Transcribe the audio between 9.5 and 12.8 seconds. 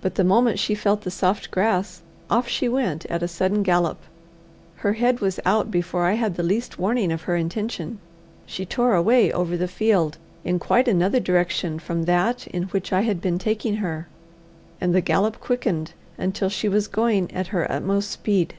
the field in quite another direction from that in